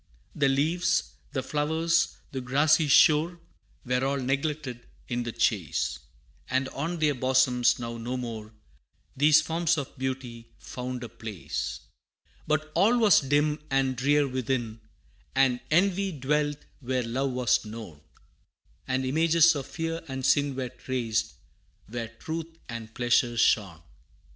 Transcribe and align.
The 0.33 0.49
leaves, 0.49 1.11
the 1.31 1.43
flowers, 1.43 2.17
the 2.31 2.41
grassy 2.41 2.87
shore, 2.87 3.39
Were 3.85 4.03
all 4.03 4.17
neglected 4.17 4.87
in 5.07 5.21
the 5.21 5.31
chase, 5.31 5.99
And 6.49 6.67
on 6.69 6.97
their 6.97 7.13
bosoms 7.13 7.77
now 7.77 7.97
no 7.99 8.17
more 8.17 8.51
These 9.15 9.41
forms 9.43 9.77
of 9.77 9.95
beauty 9.99 10.49
found 10.57 11.03
a 11.03 11.09
place. 11.09 11.81
But 12.47 12.71
all 12.73 12.97
was 12.97 13.19
dim 13.21 13.59
and 13.69 13.95
drear 13.95 14.27
within, 14.27 14.81
And 15.35 15.59
envy 15.69 16.11
dwelt 16.11 16.57
where 16.79 17.03
love 17.03 17.33
was 17.33 17.63
known, 17.63 18.01
And 18.87 19.05
images 19.05 19.53
of 19.53 19.67
fear 19.67 20.01
and 20.07 20.25
sin 20.25 20.55
Were 20.55 20.69
traced, 20.69 21.35
where 21.87 22.07
truth 22.07 22.57
and 22.67 22.91
pleasure 22.95 23.37
shone. 23.37 23.83